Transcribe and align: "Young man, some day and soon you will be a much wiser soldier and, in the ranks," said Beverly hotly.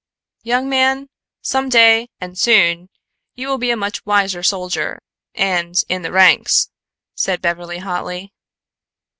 "Young 0.41 0.67
man, 0.67 1.09
some 1.43 1.69
day 1.69 2.09
and 2.19 2.35
soon 2.35 2.89
you 3.35 3.47
will 3.47 3.59
be 3.59 3.69
a 3.69 3.77
much 3.77 4.03
wiser 4.03 4.41
soldier 4.41 4.97
and, 5.35 5.75
in 5.89 6.01
the 6.01 6.11
ranks," 6.11 6.71
said 7.13 7.39
Beverly 7.39 7.77
hotly. 7.77 8.33